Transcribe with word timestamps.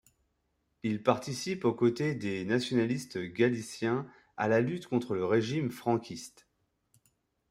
Il 0.81 1.03
participe, 1.03 1.63
aux 1.63 1.75
côtés 1.75 2.15
des 2.15 2.43
nationalistes 2.43 3.19
galiciens, 3.19 4.07
à 4.35 4.47
la 4.47 4.59
lutte 4.59 4.87
contre 4.87 5.13
le 5.13 5.23
régime 5.25 5.69
franquiste. 5.69 6.47